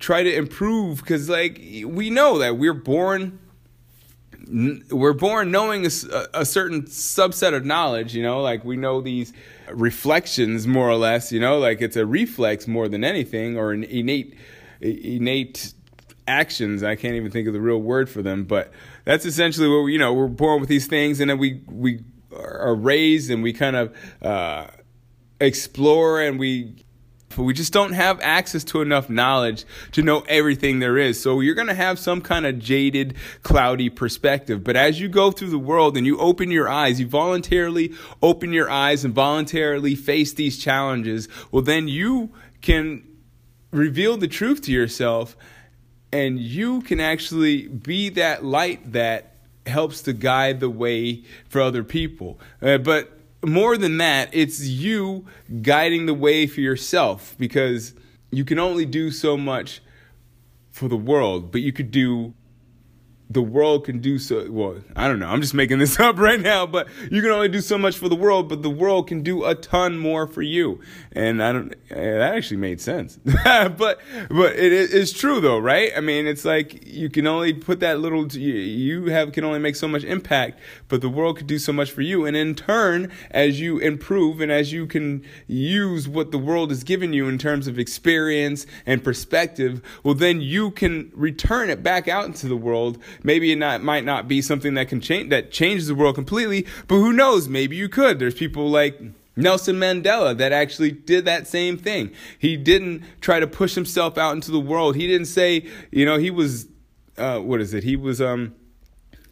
try 0.00 0.24
to 0.24 0.34
improve 0.34 0.98
because 0.98 1.28
like 1.28 1.58
we 1.86 2.10
know 2.10 2.38
that 2.38 2.58
we're 2.58 2.74
born 2.74 3.38
we're 4.90 5.12
born 5.12 5.52
knowing 5.52 5.86
a, 5.86 5.90
a, 6.34 6.44
certain 6.44 6.82
subset 6.82 7.54
of 7.54 7.64
knowledge, 7.64 8.16
you 8.16 8.22
know, 8.24 8.40
like 8.40 8.64
we 8.64 8.76
know 8.76 9.00
these 9.00 9.32
reflections 9.70 10.66
more 10.66 10.90
or 10.90 10.96
less, 10.96 11.30
you 11.30 11.38
know, 11.38 11.60
like 11.60 11.80
it's 11.80 11.96
a 11.96 12.04
reflex 12.04 12.66
more 12.66 12.88
than 12.88 13.04
anything 13.04 13.56
or 13.56 13.70
an 13.70 13.84
innate 13.84 14.36
innate 14.80 15.72
actions. 16.26 16.82
I 16.82 16.96
can't 16.96 17.14
even 17.14 17.30
think 17.30 17.46
of 17.46 17.54
the 17.54 17.60
real 17.60 17.80
word 17.80 18.10
for 18.10 18.22
them, 18.22 18.42
but 18.42 18.72
that's 19.04 19.24
essentially 19.24 19.68
what 19.68 19.84
we, 19.84 19.92
you 19.92 20.00
know, 20.00 20.12
we're 20.12 20.26
born 20.26 20.58
with 20.58 20.68
these 20.68 20.88
things 20.88 21.20
and 21.20 21.30
then 21.30 21.38
we 21.38 21.62
we 21.68 22.02
are 22.36 22.74
raised 22.74 23.30
and 23.30 23.42
we 23.42 23.52
kind 23.52 23.76
of 23.76 23.96
uh, 24.22 24.66
explore 25.40 26.20
and 26.20 26.38
we 26.38 26.84
we 27.36 27.52
just 27.52 27.72
don't 27.72 27.92
have 27.92 28.20
access 28.20 28.62
to 28.64 28.80
enough 28.80 29.10
knowledge 29.10 29.64
to 29.92 30.02
know 30.02 30.20
everything 30.28 30.78
there 30.78 30.96
is. 30.96 31.20
So 31.20 31.40
you're 31.40 31.54
going 31.54 31.68
to 31.68 31.74
have 31.74 31.98
some 31.98 32.20
kind 32.20 32.46
of 32.46 32.58
jaded, 32.58 33.14
cloudy 33.42 33.90
perspective. 33.90 34.62
But 34.62 34.76
as 34.76 35.00
you 35.00 35.08
go 35.08 35.30
through 35.30 35.50
the 35.50 35.58
world 35.58 35.96
and 35.96 36.06
you 36.06 36.18
open 36.18 36.50
your 36.50 36.68
eyes, 36.68 37.00
you 37.00 37.08
voluntarily 37.08 37.92
open 38.22 38.52
your 38.52 38.70
eyes 38.70 39.04
and 39.04 39.14
voluntarily 39.14 39.94
face 39.94 40.32
these 40.32 40.58
challenges, 40.58 41.28
well, 41.50 41.62
then 41.62 41.88
you 41.88 42.30
can 42.60 43.02
reveal 43.72 44.16
the 44.16 44.28
truth 44.28 44.62
to 44.62 44.72
yourself 44.72 45.36
and 46.12 46.38
you 46.38 46.80
can 46.82 47.00
actually 47.00 47.66
be 47.66 48.08
that 48.10 48.44
light 48.44 48.92
that 48.92 49.33
helps 49.66 50.02
to 50.02 50.12
guide 50.12 50.60
the 50.60 50.70
way 50.70 51.24
for 51.48 51.60
other 51.60 51.84
people. 51.84 52.38
Uh, 52.60 52.78
but 52.78 53.18
more 53.44 53.76
than 53.76 53.98
that, 53.98 54.30
it's 54.32 54.60
you 54.62 55.26
guiding 55.62 56.06
the 56.06 56.14
way 56.14 56.46
for 56.46 56.60
yourself 56.60 57.34
because 57.38 57.94
you 58.30 58.44
can 58.44 58.58
only 58.58 58.84
do 58.84 59.10
so 59.10 59.36
much 59.36 59.80
for 60.70 60.88
the 60.88 60.96
world, 60.96 61.52
but 61.52 61.60
you 61.60 61.72
could 61.72 61.90
do 61.90 62.34
the 63.34 63.42
world 63.42 63.84
can 63.84 63.98
do 63.98 64.18
so 64.18 64.50
well 64.50 64.76
i 64.96 65.06
don't 65.06 65.18
know 65.18 65.28
i'm 65.28 65.40
just 65.40 65.54
making 65.54 65.78
this 65.78 66.00
up 66.06 66.18
right 66.18 66.40
now 66.40 66.66
but 66.66 66.88
you 67.10 67.20
can 67.20 67.30
only 67.30 67.48
do 67.48 67.60
so 67.60 67.76
much 67.76 67.96
for 67.96 68.08
the 68.08 68.16
world 68.16 68.48
but 68.48 68.62
the 68.62 68.70
world 68.70 69.06
can 69.06 69.22
do 69.22 69.44
a 69.44 69.54
ton 69.54 69.98
more 69.98 70.26
for 70.26 70.42
you. 70.42 70.80
And 71.12 71.42
i 71.42 71.52
don't 71.52 71.74
that 71.88 72.34
actually 72.34 72.58
made 72.58 72.80
sense. 72.80 73.18
But 73.44 74.00
but 74.28 74.52
it 74.56 74.72
is 74.72 75.12
true 75.12 75.40
though 75.40 75.58
right? 75.58 75.92
I 75.96 76.00
mean 76.00 76.26
it's 76.26 76.44
like 76.44 76.86
you 76.86 77.08
can 77.10 77.26
only 77.26 77.52
put 77.52 77.80
that 77.80 78.00
little 78.00 78.26
you 78.32 79.06
have 79.06 79.32
can 79.32 79.44
only 79.44 79.58
make 79.58 79.76
so 79.76 79.88
much 79.88 80.04
impact 80.04 80.60
but 80.88 81.00
the 81.00 81.08
world 81.08 81.38
could 81.38 81.46
do 81.46 81.58
so 81.58 81.72
much 81.72 81.90
for 81.90 82.02
you. 82.02 82.26
And 82.26 82.36
in 82.36 82.54
turn 82.54 83.10
as 83.30 83.60
you 83.60 83.78
improve 83.78 84.40
and 84.40 84.50
as 84.50 84.72
you 84.72 84.86
can 84.86 85.24
use 85.46 86.08
what 86.08 86.30
the 86.30 86.38
world 86.38 86.70
has 86.70 86.84
given 86.84 87.12
you 87.12 87.28
in 87.28 87.38
terms 87.38 87.66
of 87.66 87.78
experience 87.78 88.66
and 88.86 89.02
perspective 89.02 89.82
well 90.02 90.14
then 90.14 90.40
you 90.40 90.70
can 90.70 91.10
return 91.14 91.70
it 91.70 91.82
back 91.82 92.08
out 92.08 92.26
into 92.26 92.48
the 92.48 92.56
world 92.56 92.98
Maybe 93.24 93.50
it 93.50 93.56
not, 93.56 93.82
might 93.82 94.04
not 94.04 94.28
be 94.28 94.40
something 94.42 94.74
that 94.74 94.88
can 94.88 95.00
change 95.00 95.30
that 95.30 95.50
changes 95.50 95.88
the 95.88 95.94
world 95.94 96.14
completely, 96.14 96.66
but 96.86 96.96
who 96.96 97.12
knows? 97.12 97.48
Maybe 97.48 97.74
you 97.74 97.88
could. 97.88 98.18
There's 98.18 98.34
people 98.34 98.70
like 98.70 99.00
Nelson 99.34 99.76
Mandela 99.76 100.36
that 100.36 100.52
actually 100.52 100.92
did 100.92 101.24
that 101.24 101.48
same 101.48 101.78
thing. 101.78 102.12
He 102.38 102.56
didn't 102.56 103.02
try 103.20 103.40
to 103.40 103.46
push 103.46 103.74
himself 103.74 104.18
out 104.18 104.34
into 104.34 104.50
the 104.50 104.60
world. 104.60 104.94
He 104.94 105.06
didn't 105.06 105.26
say, 105.26 105.66
you 105.90 106.04
know, 106.04 106.18
he 106.18 106.30
was 106.30 106.68
uh, 107.16 107.38
what 107.38 107.60
is 107.60 107.74
it? 107.74 107.82
He 107.82 107.96
was 107.96 108.20
um 108.20 108.54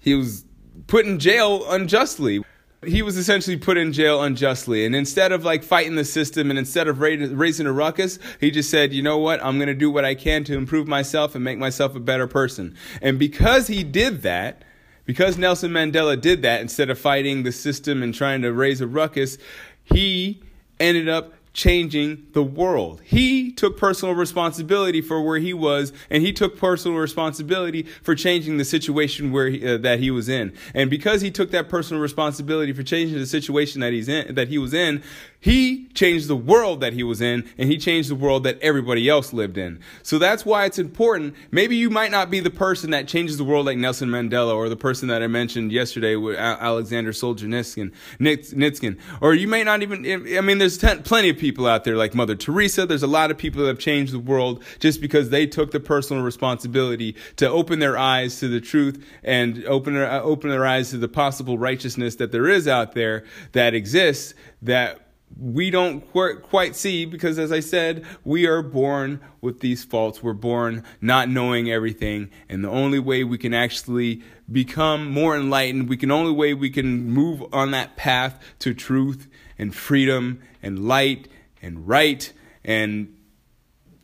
he 0.00 0.14
was 0.14 0.44
put 0.86 1.06
in 1.06 1.18
jail 1.18 1.70
unjustly 1.70 2.42
he 2.84 3.02
was 3.02 3.16
essentially 3.16 3.56
put 3.56 3.76
in 3.76 3.92
jail 3.92 4.22
unjustly. 4.22 4.84
And 4.84 4.96
instead 4.96 5.30
of 5.32 5.44
like 5.44 5.62
fighting 5.62 5.94
the 5.94 6.04
system 6.04 6.50
and 6.50 6.58
instead 6.58 6.88
of 6.88 7.00
raising 7.00 7.66
a 7.66 7.72
ruckus, 7.72 8.18
he 8.40 8.50
just 8.50 8.70
said, 8.70 8.92
you 8.92 9.02
know 9.02 9.18
what? 9.18 9.44
I'm 9.44 9.56
going 9.58 9.68
to 9.68 9.74
do 9.74 9.90
what 9.90 10.04
I 10.04 10.14
can 10.14 10.44
to 10.44 10.56
improve 10.56 10.88
myself 10.88 11.34
and 11.34 11.44
make 11.44 11.58
myself 11.58 11.94
a 11.94 12.00
better 12.00 12.26
person. 12.26 12.76
And 13.00 13.18
because 13.18 13.68
he 13.68 13.84
did 13.84 14.22
that, 14.22 14.64
because 15.04 15.38
Nelson 15.38 15.70
Mandela 15.70 16.20
did 16.20 16.42
that, 16.42 16.60
instead 16.60 16.90
of 16.90 16.98
fighting 16.98 17.42
the 17.42 17.52
system 17.52 18.02
and 18.02 18.14
trying 18.14 18.42
to 18.42 18.52
raise 18.52 18.80
a 18.80 18.86
ruckus, 18.86 19.38
he 19.84 20.42
ended 20.80 21.08
up 21.08 21.34
changing 21.52 22.26
the 22.32 22.42
world. 22.42 23.00
He 23.04 23.52
took 23.52 23.76
personal 23.76 24.14
responsibility 24.14 25.00
for 25.00 25.20
where 25.22 25.38
he 25.38 25.52
was, 25.52 25.92
and 26.08 26.22
he 26.22 26.32
took 26.32 26.56
personal 26.56 26.96
responsibility 26.96 27.82
for 28.02 28.14
changing 28.14 28.56
the 28.56 28.64
situation 28.64 29.32
where 29.32 29.48
he, 29.48 29.66
uh, 29.66 29.78
that 29.78 30.00
he 30.00 30.10
was 30.10 30.28
in. 30.28 30.52
And 30.74 30.88
because 30.88 31.20
he 31.20 31.30
took 31.30 31.50
that 31.50 31.68
personal 31.68 32.02
responsibility 32.02 32.72
for 32.72 32.82
changing 32.82 33.18
the 33.18 33.26
situation 33.26 33.80
that 33.82 33.92
he's 33.92 34.08
in, 34.08 34.34
that 34.34 34.48
he 34.48 34.58
was 34.58 34.72
in, 34.72 35.02
he 35.42 35.88
changed 35.88 36.28
the 36.28 36.36
world 36.36 36.80
that 36.82 36.92
he 36.92 37.02
was 37.02 37.20
in, 37.20 37.50
and 37.58 37.68
he 37.68 37.76
changed 37.76 38.08
the 38.08 38.14
world 38.14 38.44
that 38.44 38.60
everybody 38.62 39.08
else 39.08 39.32
lived 39.32 39.58
in. 39.58 39.80
So 40.04 40.16
that's 40.20 40.46
why 40.46 40.66
it's 40.66 40.78
important. 40.78 41.34
Maybe 41.50 41.74
you 41.74 41.90
might 41.90 42.12
not 42.12 42.30
be 42.30 42.38
the 42.38 42.48
person 42.48 42.92
that 42.92 43.08
changes 43.08 43.38
the 43.38 43.44
world 43.44 43.66
like 43.66 43.76
Nelson 43.76 44.08
Mandela, 44.08 44.54
or 44.54 44.68
the 44.68 44.76
person 44.76 45.08
that 45.08 45.20
I 45.20 45.26
mentioned 45.26 45.72
yesterday 45.72 46.14
with 46.14 46.36
Alexander 46.36 47.10
Solzhenitsyn, 47.10 47.92
Nitskin, 48.20 48.98
or 49.20 49.34
you 49.34 49.48
may 49.48 49.64
not 49.64 49.82
even. 49.82 50.06
I 50.06 50.40
mean, 50.42 50.58
there's 50.58 50.78
ten, 50.78 51.02
plenty 51.02 51.30
of 51.30 51.38
people 51.38 51.66
out 51.66 51.82
there 51.82 51.96
like 51.96 52.14
Mother 52.14 52.36
Teresa. 52.36 52.86
There's 52.86 53.02
a 53.02 53.08
lot 53.08 53.32
of 53.32 53.36
people 53.36 53.62
that 53.62 53.68
have 53.68 53.80
changed 53.80 54.12
the 54.12 54.20
world 54.20 54.62
just 54.78 55.00
because 55.00 55.30
they 55.30 55.48
took 55.48 55.72
the 55.72 55.80
personal 55.80 56.22
responsibility 56.22 57.16
to 57.36 57.50
open 57.50 57.80
their 57.80 57.98
eyes 57.98 58.38
to 58.38 58.46
the 58.46 58.60
truth 58.60 59.04
and 59.24 59.64
open 59.64 59.96
open 59.96 60.50
their 60.50 60.64
eyes 60.64 60.90
to 60.90 60.98
the 60.98 61.08
possible 61.08 61.58
righteousness 61.58 62.14
that 62.16 62.30
there 62.30 62.48
is 62.48 62.68
out 62.68 62.92
there 62.92 63.24
that 63.52 63.74
exists 63.74 64.34
that 64.62 65.00
we 65.38 65.70
don't 65.70 66.00
quite 66.12 66.76
see 66.76 67.04
because, 67.04 67.38
as 67.38 67.52
I 67.52 67.60
said, 67.60 68.04
we 68.24 68.46
are 68.46 68.62
born 68.62 69.20
with 69.40 69.60
these 69.60 69.84
faults. 69.84 70.22
We're 70.22 70.32
born 70.32 70.84
not 71.00 71.28
knowing 71.28 71.70
everything. 71.70 72.30
And 72.48 72.62
the 72.62 72.70
only 72.70 72.98
way 72.98 73.24
we 73.24 73.38
can 73.38 73.54
actually 73.54 74.22
become 74.50 75.10
more 75.10 75.36
enlightened, 75.36 75.88
we 75.88 75.96
can 75.96 76.10
only 76.10 76.32
way 76.32 76.54
we 76.54 76.70
can 76.70 77.10
move 77.10 77.42
on 77.52 77.70
that 77.72 77.96
path 77.96 78.42
to 78.60 78.74
truth 78.74 79.28
and 79.58 79.74
freedom 79.74 80.40
and 80.62 80.86
light 80.86 81.28
and 81.60 81.86
right 81.88 82.32
and 82.64 83.16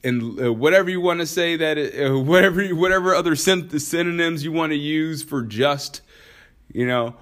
and 0.04 0.40
uh, 0.40 0.52
whatever 0.52 0.88
you 0.88 1.00
want 1.00 1.20
to 1.20 1.26
say 1.26 1.56
that 1.56 1.78
uh, 1.78 2.18
whatever 2.20 2.66
whatever 2.68 3.14
other 3.14 3.34
synonyms 3.36 4.44
you 4.44 4.52
want 4.52 4.70
to 4.70 4.78
use 4.78 5.22
for 5.22 5.42
just 5.42 6.00
you 6.72 6.86
know 6.86 7.16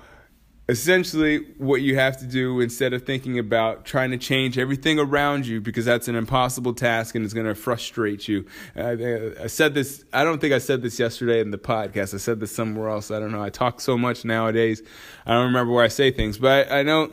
essentially 0.69 1.39
what 1.59 1.81
you 1.81 1.95
have 1.95 2.17
to 2.19 2.27
do 2.27 2.61
instead 2.61 2.93
of 2.93 3.07
thinking 3.07 3.39
about 3.39 3.85
trying 3.85 4.11
to 4.11 4.19
change 4.19 4.59
everything 4.59 4.99
around 4.99 5.47
you 5.47 5.61
because 5.61 5.85
that's 5.85 6.09
an 6.09 6.17
impossible 6.17 6.75
task 6.75 7.15
and 7.15 7.25
it's 7.25 7.35
going 7.35 7.47
to 7.47 7.55
frustrate 7.55 8.27
you. 8.27 8.45
Uh, 8.77 8.97
i 9.43 9.47
said 9.47 9.75
this 9.75 10.05
i 10.13 10.25
don't 10.25 10.41
think 10.41 10.53
i 10.53 10.59
said 10.59 10.83
this 10.83 10.99
yesterday 10.99 11.41
in 11.41 11.51
the 11.51 11.59
podcast. 11.59 12.15
I 12.15 12.19
said 12.19 12.41
this 12.41 12.55
somewhere 12.55 12.89
else. 12.89 13.11
I 13.11 13.21
don't 13.21 13.33
know. 13.33 13.43
I 13.43 13.51
talk 13.51 13.81
so 13.81 13.97
much 13.97 14.25
nowadays. 14.25 14.83
I 15.25 15.35
don't 15.35 15.47
remember 15.47 15.73
where 15.73 15.85
i 15.85 15.89
say 15.89 16.11
things 16.11 16.39
but 16.39 16.71
i, 16.71 16.81
I 16.81 16.83
know 16.83 17.13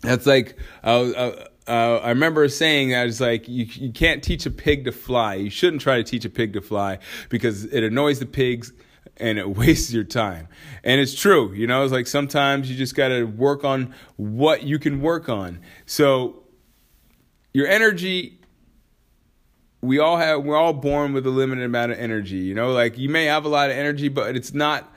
that's 0.00 0.26
like 0.26 0.58
uh, 0.82 1.32
uh, 1.66 2.00
I 2.02 2.10
remember 2.10 2.46
saying 2.48 2.90
that 2.90 3.06
it's 3.06 3.20
like 3.20 3.48
you, 3.48 3.64
you 3.64 3.92
can't 3.92 4.22
teach 4.22 4.44
a 4.44 4.50
pig 4.50 4.84
to 4.84 4.92
fly. 4.92 5.36
You 5.36 5.48
shouldn't 5.48 5.80
try 5.80 5.96
to 5.96 6.04
teach 6.04 6.24
a 6.26 6.30
pig 6.30 6.52
to 6.54 6.60
fly 6.60 6.98
because 7.30 7.64
it 7.64 7.82
annoys 7.82 8.18
the 8.18 8.26
pigs 8.26 8.72
and 9.16 9.38
it 9.38 9.48
wastes 9.56 9.92
your 9.92 10.04
time. 10.04 10.48
And 10.82 11.00
it's 11.00 11.14
true, 11.14 11.52
you 11.52 11.66
know, 11.66 11.82
it's 11.82 11.92
like 11.92 12.06
sometimes 12.06 12.70
you 12.70 12.76
just 12.76 12.94
got 12.94 13.08
to 13.08 13.24
work 13.24 13.64
on 13.64 13.94
what 14.16 14.62
you 14.62 14.78
can 14.78 15.00
work 15.00 15.28
on. 15.28 15.60
So 15.86 16.42
your 17.52 17.66
energy 17.66 18.40
we 19.80 19.98
all 19.98 20.16
have 20.16 20.42
we're 20.42 20.56
all 20.56 20.72
born 20.72 21.12
with 21.12 21.26
a 21.26 21.30
limited 21.30 21.62
amount 21.62 21.92
of 21.92 21.98
energy, 21.98 22.36
you 22.36 22.54
know, 22.54 22.72
like 22.72 22.96
you 22.96 23.10
may 23.10 23.26
have 23.26 23.44
a 23.44 23.48
lot 23.48 23.70
of 23.70 23.76
energy 23.76 24.08
but 24.08 24.34
it's 24.34 24.54
not 24.54 24.93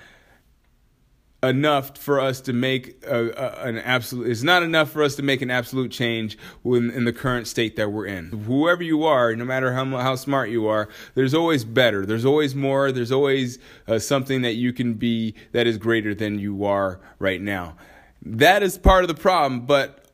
enough 1.44 1.96
for 1.98 2.20
us 2.20 2.41
to 2.41 2.53
make 2.53 3.03
a, 3.06 3.29
a, 3.29 3.67
an 3.67 3.77
absolute 3.77 4.27
it's 4.27 4.41
not 4.41 4.63
enough 4.63 4.89
for 4.89 5.03
us 5.03 5.15
to 5.15 5.22
make 5.22 5.44
an 5.44 5.51
absolute 5.51 5.91
change 5.91 6.36
when, 6.63 6.89
in 6.89 7.06
the 7.06 7.13
current 7.13 7.48
state 7.48 7.75
that 7.75 7.91
we're 7.91 8.08
in. 8.08 8.29
Whoever 8.29 8.82
you 8.82 9.03
are 9.03 9.36
no 9.36 9.46
matter 9.46 9.72
how 9.74 9.86
how 9.86 10.15
smart 10.15 10.50
you 10.50 10.67
are 10.67 10.89
there's 11.13 11.36
always 11.36 11.63
better. 11.63 12.06
There's 12.06 12.25
always 12.25 12.56
more. 12.56 12.91
There's 12.91 13.12
always 13.12 13.60
uh, 13.88 14.00
something 14.00 14.41
that 14.41 14.53
you 14.53 14.74
can 14.74 14.96
be 14.96 15.36
that 15.51 15.67
is 15.67 15.77
greater 15.77 16.15
than 16.15 16.39
you 16.39 16.65
are 16.65 17.00
right 17.20 17.41
now. 17.41 17.75
That 18.24 18.63
is 18.63 18.77
part 18.79 19.03
of 19.03 19.08
the 19.08 19.22
problem 19.22 19.67
but 19.67 20.06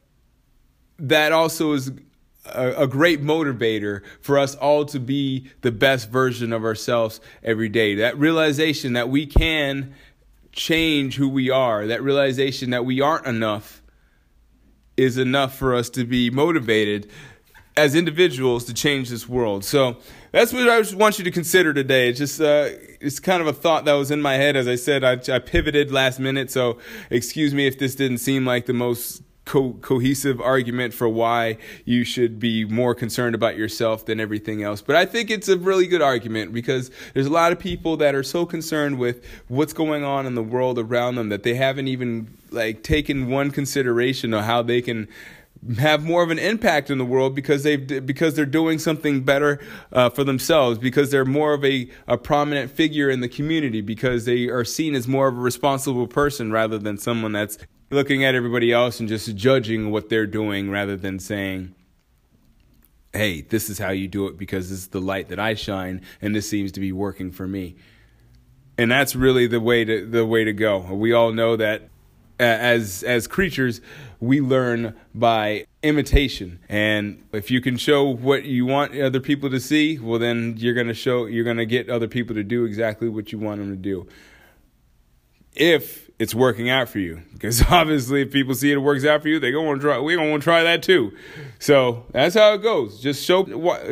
that 0.99 1.31
also 1.31 1.71
is 1.71 1.91
a, 2.45 2.83
a, 2.83 2.87
great 2.87 3.21
motivator 3.21 4.01
for 4.19 4.37
us 4.37 4.55
all 4.55 4.85
to 4.85 4.99
be 4.99 5.49
the 5.61 5.71
best 5.71 6.09
version 6.09 6.51
of 6.51 6.63
ourselves 6.63 7.21
every 7.41 7.69
day. 7.69 7.95
That 7.95 8.17
realization 8.17 8.93
that 8.93 9.09
we 9.09 9.25
can 9.25 9.93
change 10.53 11.15
who 11.15 11.27
we 11.27 11.49
are, 11.49 11.85
that 11.87 12.01
realization 12.01 12.69
that 12.69 12.85
we 12.85 13.01
aren't 13.01 13.25
enough 13.25 13.81
is 14.95 15.17
enough 15.17 15.55
for 15.55 15.75
us 15.75 15.89
to 15.89 16.05
be 16.05 16.29
motivated 16.29 17.09
as 17.75 17.95
individuals 17.95 18.65
to 18.65 18.73
change 18.73 19.09
this 19.09 19.27
world. 19.27 19.65
So 19.65 19.97
that's 20.31 20.53
what 20.53 20.69
I 20.69 20.79
just 20.79 20.95
want 20.95 21.17
you 21.17 21.25
to 21.25 21.31
consider 21.31 21.73
today. 21.73 22.09
It's 22.09 22.19
just 22.19 22.39
uh, 22.39 22.69
it's 23.01 23.19
kind 23.19 23.41
of 23.41 23.47
a 23.47 23.53
thought 23.53 23.85
that 23.85 23.93
was 23.93 24.11
in 24.11 24.21
my 24.21 24.35
head. 24.35 24.55
As 24.55 24.67
I 24.67 24.75
said, 24.75 25.03
I, 25.03 25.13
I 25.33 25.39
pivoted 25.39 25.91
last 25.91 26.19
minute, 26.19 26.51
so 26.51 26.77
excuse 27.09 27.53
me 27.53 27.65
if 27.65 27.79
this 27.79 27.95
didn't 27.95 28.19
seem 28.19 28.45
like 28.45 28.67
the 28.67 28.73
most 28.73 29.23
co- 29.45 29.73
cohesive 29.81 30.39
argument 30.41 30.93
for 30.93 31.07
why 31.09 31.57
you 31.85 32.03
should 32.03 32.39
be 32.39 32.65
more 32.65 32.95
concerned 32.95 33.35
about 33.35 33.57
yourself 33.57 34.05
than 34.05 34.19
everything 34.19 34.63
else. 34.63 34.81
But 34.81 34.95
I 34.95 35.05
think 35.05 35.29
it's 35.29 35.47
a 35.47 35.57
really 35.57 35.87
good 35.87 36.01
argument 36.01 36.53
because 36.53 36.91
there's 37.13 37.27
a 37.27 37.31
lot 37.31 37.51
of 37.51 37.59
people 37.59 37.97
that 37.97 38.15
are 38.15 38.23
so 38.23 38.45
concerned 38.45 38.99
with 38.99 39.23
what's 39.47 39.73
going 39.73 40.03
on 40.03 40.25
in 40.25 40.35
the 40.35 40.43
world 40.43 40.79
around 40.79 41.15
them 41.15 41.29
that 41.29 41.43
they 41.43 41.55
haven't 41.55 41.87
even 41.87 42.37
like 42.51 42.83
taken 42.83 43.29
one 43.29 43.51
consideration 43.51 44.33
of 44.33 44.43
how 44.43 44.61
they 44.61 44.81
can 44.81 45.07
have 45.77 46.03
more 46.03 46.23
of 46.23 46.29
an 46.29 46.39
impact 46.39 46.89
in 46.89 46.97
the 46.97 47.05
world 47.05 47.33
because 47.33 47.63
they 47.63 47.77
because 47.77 48.35
they're 48.35 48.45
doing 48.45 48.77
something 48.77 49.21
better 49.21 49.59
uh, 49.93 50.09
for 50.09 50.23
themselves 50.23 50.77
because 50.77 51.09
they're 51.09 51.23
more 51.23 51.53
of 51.53 51.63
a, 51.63 51.89
a 52.07 52.17
prominent 52.17 52.69
figure 52.69 53.09
in 53.09 53.21
the 53.21 53.29
community 53.29 53.79
because 53.79 54.25
they 54.25 54.47
are 54.47 54.65
seen 54.65 54.93
as 54.93 55.07
more 55.07 55.27
of 55.27 55.37
a 55.37 55.39
responsible 55.39 56.07
person 56.07 56.51
rather 56.51 56.77
than 56.77 56.97
someone 56.97 57.31
that's 57.31 57.57
looking 57.93 58.23
at 58.23 58.35
everybody 58.35 58.71
else 58.71 58.99
and 58.99 59.07
just 59.07 59.35
judging 59.35 59.91
what 59.91 60.09
they're 60.09 60.27
doing 60.27 60.69
rather 60.69 60.97
than 60.97 61.19
saying, 61.19 61.75
hey, 63.13 63.41
this 63.41 63.69
is 63.69 63.77
how 63.77 63.91
you 63.91 64.07
do 64.07 64.27
it 64.27 64.37
because 64.37 64.69
this 64.69 64.79
is 64.79 64.87
the 64.87 64.99
light 64.99 65.29
that 65.29 65.39
I 65.39 65.53
shine 65.53 66.01
and 66.21 66.35
this 66.35 66.49
seems 66.49 66.71
to 66.73 66.79
be 66.79 66.91
working 66.91 67.31
for 67.31 67.47
me. 67.47 67.75
And 68.77 68.91
that's 68.91 69.15
really 69.15 69.45
the 69.45 69.59
way 69.59 69.85
to 69.85 70.05
the 70.05 70.25
way 70.25 70.43
to 70.43 70.51
go. 70.51 70.79
We 70.79 71.13
all 71.13 71.31
know 71.31 71.55
that 71.55 71.83
uh, 72.39 72.43
as 72.43 73.03
as 73.03 73.27
creatures, 73.27 73.81
we 74.19 74.41
learn 74.41 74.95
by 75.13 75.67
imitation. 75.83 76.59
And 76.67 77.23
if 77.31 77.51
you 77.51 77.61
can 77.61 77.77
show 77.77 78.03
what 78.07 78.45
you 78.45 78.65
want 78.65 78.99
other 78.99 79.19
people 79.19 79.51
to 79.51 79.59
see, 79.59 79.99
well 79.99 80.17
then 80.17 80.55
you're 80.57 80.73
going 80.73 80.87
to 80.87 80.95
show 80.95 81.27
you're 81.27 81.43
going 81.43 81.57
to 81.57 81.67
get 81.67 81.89
other 81.89 82.07
people 82.07 82.33
to 82.35 82.43
do 82.43 82.65
exactly 82.65 83.09
what 83.09 83.31
you 83.31 83.37
want 83.37 83.59
them 83.59 83.69
to 83.69 83.75
do. 83.75 84.07
If 85.53 86.09
it's 86.23 86.33
working 86.33 86.69
out 86.69 86.87
for 86.87 86.99
you. 86.99 87.21
Because 87.33 87.61
obviously, 87.69 88.21
if 88.21 88.31
people 88.31 88.55
see 88.55 88.71
it 88.71 88.77
works 88.77 89.03
out 89.03 89.21
for 89.21 89.27
you, 89.27 89.41
they 89.41 89.51
gonna 89.51 89.67
want 89.67 89.81
to 89.81 89.87
try. 89.87 89.99
We 89.99 90.15
gonna 90.15 90.31
want 90.31 90.41
to 90.41 90.45
try 90.45 90.63
that 90.63 90.81
too. 90.81 91.11
So 91.59 92.05
that's 92.11 92.33
how 92.33 92.53
it 92.53 92.63
goes. 92.63 93.01
Just 93.01 93.25
show 93.25 93.45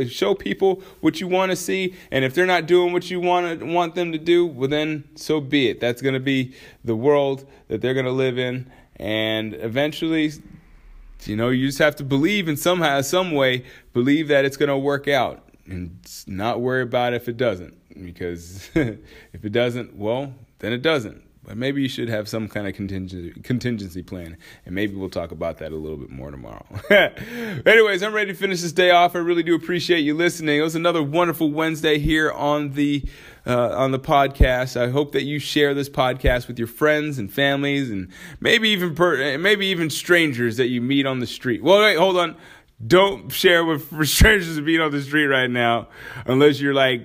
show 0.08 0.34
people 0.34 0.82
what 1.02 1.20
you 1.20 1.28
want 1.28 1.52
to 1.52 1.58
see, 1.58 1.94
and 2.10 2.24
if 2.24 2.34
they're 2.34 2.46
not 2.46 2.68
doing 2.68 2.94
what 2.94 3.12
you 3.12 3.20
want 3.20 3.62
want 3.62 3.96
them 3.96 4.14
to 4.14 4.18
do, 4.18 4.46
well 4.46 4.70
then 4.70 5.04
so 5.16 5.42
be 5.42 5.68
it. 5.68 5.82
That's 5.82 6.02
gonna 6.02 6.22
be 6.22 6.54
the 6.86 6.96
world 6.96 7.46
that 7.68 7.82
they're 7.82 7.94
gonna 7.94 8.12
live 8.12 8.40
in, 8.40 8.72
and 8.96 9.54
eventually. 9.54 10.32
You 11.24 11.36
know, 11.36 11.50
you 11.50 11.68
just 11.68 11.78
have 11.78 11.96
to 11.98 12.04
believe 12.04 12.48
in 12.48 12.58
somehow, 12.58 13.00
some 13.02 13.34
way, 13.34 13.64
believe 13.94 14.30
that 14.30 14.44
it's 14.44 14.58
going 14.58 14.70
to 14.70 14.78
work 14.78 15.08
out 15.08 15.48
and 15.68 16.00
not 16.26 16.62
worry 16.62 16.82
about 16.82 17.14
if 17.14 17.30
it 17.30 17.38
doesn't. 17.38 17.78
Because 18.04 18.72
if 18.74 19.46
it 19.46 19.52
doesn't, 19.52 19.96
well, 19.96 20.34
then 20.58 20.74
it 20.74 20.82
doesn't. 20.82 21.22
But 21.44 21.58
maybe 21.58 21.82
you 21.82 21.90
should 21.90 22.08
have 22.08 22.30
some 22.30 22.48
kind 22.48 22.68
of 22.68 22.76
contingency 22.76 23.32
contingency 23.42 24.04
plan, 24.04 24.38
and 24.66 24.76
maybe 24.76 24.94
we'll 24.94 25.10
talk 25.10 25.32
about 25.32 25.58
that 25.58 25.72
a 25.72 25.76
little 25.76 25.98
bit 25.98 26.12
more 26.12 26.30
tomorrow. 26.30 26.66
Anyways, 27.66 28.04
I'm 28.04 28.14
ready 28.14 28.32
to 28.32 28.38
finish 28.38 28.62
this 28.62 28.72
day 28.72 28.92
off. 28.92 29.16
I 29.16 29.20
really 29.20 29.42
do 29.42 29.56
appreciate 29.56 30.02
you 30.02 30.14
listening. 30.14 30.60
It 30.60 30.62
was 30.62 30.76
another 30.76 31.02
wonderful 31.02 31.52
Wednesday 31.52 31.98
here 31.98 32.32
on 32.32 32.74
the 32.74 33.04
uh, 33.48 33.70
on 33.70 33.90
the 33.92 34.00
podcast. 34.00 34.80
I 34.80 34.92
hope 34.92 35.14
that 35.14 35.24
you 35.24 35.40
share 35.40 35.74
this 35.74 35.90
podcast 35.90 36.48
with 36.48 36.60
your 36.60 36.68
friends 36.68 37.18
and 37.18 37.34
families, 37.34 37.90
and 37.90 38.10
maybe 38.40 38.70
even 38.70 38.94
per- 38.94 39.38
maybe 39.40 39.66
even 39.68 39.90
strangers 39.90 40.58
that 40.58 40.68
you 40.68 40.80
meet 40.80 41.08
on 41.08 41.20
the 41.20 41.28
street. 41.28 41.64
Well, 41.64 41.82
wait, 41.82 41.98
hold 41.98 42.18
on. 42.18 42.36
Don't 42.86 43.32
share 43.32 43.66
with 43.66 44.08
strangers 44.08 44.58
to 44.58 44.62
meet 44.62 44.80
on 44.80 44.92
the 44.92 45.02
street 45.02 45.26
right 45.26 45.50
now, 45.50 45.88
unless 46.28 46.62
you're 46.62 46.76
like 46.76 47.02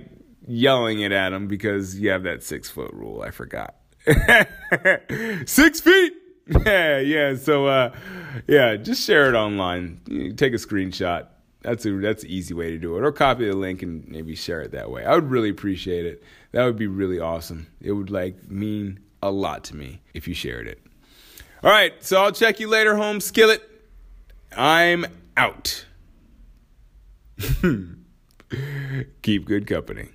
yelling 0.46 1.00
it 1.00 1.12
at 1.12 1.30
them 1.30 1.48
because 1.48 1.98
you 1.98 2.10
have 2.10 2.24
that 2.24 2.42
six 2.42 2.68
foot 2.68 2.92
rule. 2.92 3.22
I 3.22 3.30
forgot. 3.30 3.76
Six 5.46 5.80
feet. 5.80 6.12
Yeah, 6.64 6.98
yeah. 7.00 7.34
So, 7.36 7.66
uh, 7.66 7.94
yeah, 8.46 8.76
just 8.76 9.04
share 9.04 9.28
it 9.28 9.34
online. 9.34 10.00
Take 10.36 10.52
a 10.52 10.56
screenshot. 10.56 11.26
That's 11.62 11.84
a 11.84 11.90
that's 11.98 12.22
an 12.22 12.30
easy 12.30 12.54
way 12.54 12.70
to 12.70 12.78
do 12.78 12.96
it. 12.96 13.02
Or 13.02 13.10
copy 13.10 13.48
the 13.48 13.56
link 13.56 13.82
and 13.82 14.06
maybe 14.06 14.36
share 14.36 14.60
it 14.60 14.70
that 14.70 14.90
way. 14.90 15.04
I 15.04 15.14
would 15.14 15.28
really 15.28 15.50
appreciate 15.50 16.06
it. 16.06 16.22
That 16.52 16.64
would 16.64 16.76
be 16.76 16.86
really 16.86 17.18
awesome. 17.18 17.66
It 17.80 17.92
would 17.92 18.10
like 18.10 18.48
mean 18.48 19.00
a 19.22 19.30
lot 19.30 19.64
to 19.64 19.76
me 19.76 20.00
if 20.14 20.28
you 20.28 20.34
shared 20.34 20.68
it. 20.68 20.80
All 21.64 21.70
right, 21.70 21.92
so 22.04 22.22
I'll 22.22 22.32
check 22.32 22.60
you 22.60 22.68
later, 22.68 22.96
home 22.96 23.20
skillet. 23.20 23.62
I'm 24.56 25.06
out. 25.36 25.84
Keep 29.22 29.46
good 29.46 29.66
company. 29.66 30.10